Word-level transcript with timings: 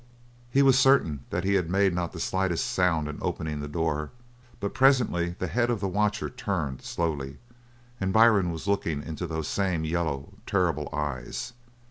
He 0.49 0.63
was 0.63 0.79
certain 0.79 1.25
that 1.29 1.43
he 1.43 1.53
had 1.53 1.69
made 1.69 1.93
not 1.93 2.11
the 2.11 2.19
slightest 2.19 2.65
sound 2.65 3.07
in 3.07 3.19
opening 3.21 3.59
the 3.59 3.67
door, 3.67 4.09
but 4.59 4.73
presently 4.73 5.35
the 5.37 5.45
head 5.45 5.69
of 5.69 5.79
the 5.79 5.87
watcher 5.87 6.27
turned 6.27 6.81
slowly, 6.81 7.37
and 7.99 8.11
Byrne 8.11 8.51
was 8.51 8.65
looking 8.67 9.03
into 9.03 9.27
those 9.27 9.47
same 9.47 9.83
yellow, 9.85 10.33
terrible 10.47 10.89
eyes. 10.91 11.53